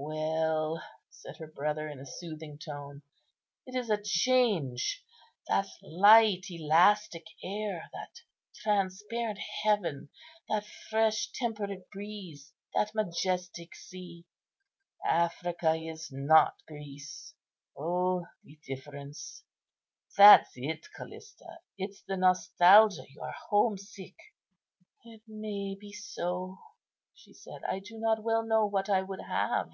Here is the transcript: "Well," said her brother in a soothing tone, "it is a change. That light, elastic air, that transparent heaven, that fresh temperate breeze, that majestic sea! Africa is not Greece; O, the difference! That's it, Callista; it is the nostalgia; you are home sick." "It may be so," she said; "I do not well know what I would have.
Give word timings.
"Well," 0.00 0.82
said 1.10 1.38
her 1.38 1.48
brother 1.48 1.88
in 1.88 1.98
a 1.98 2.06
soothing 2.06 2.56
tone, 2.58 3.02
"it 3.66 3.74
is 3.74 3.90
a 3.90 4.00
change. 4.00 5.04
That 5.48 5.66
light, 5.82 6.46
elastic 6.48 7.26
air, 7.42 7.90
that 7.92 8.20
transparent 8.62 9.38
heaven, 9.64 10.08
that 10.48 10.64
fresh 10.88 11.32
temperate 11.32 11.90
breeze, 11.90 12.52
that 12.74 12.94
majestic 12.94 13.74
sea! 13.74 14.24
Africa 15.04 15.74
is 15.74 16.10
not 16.12 16.54
Greece; 16.68 17.34
O, 17.76 18.24
the 18.44 18.56
difference! 18.64 19.42
That's 20.16 20.52
it, 20.54 20.86
Callista; 20.94 21.58
it 21.76 21.90
is 21.90 22.04
the 22.06 22.16
nostalgia; 22.16 23.04
you 23.10 23.20
are 23.20 23.34
home 23.50 23.76
sick." 23.76 24.16
"It 25.04 25.22
may 25.26 25.74
be 25.78 25.92
so," 25.92 26.58
she 27.12 27.34
said; 27.34 27.60
"I 27.68 27.80
do 27.80 27.98
not 27.98 28.22
well 28.22 28.44
know 28.44 28.64
what 28.66 28.88
I 28.88 29.02
would 29.02 29.20
have. 29.22 29.72